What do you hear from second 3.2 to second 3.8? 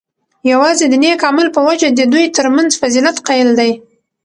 قایل دی،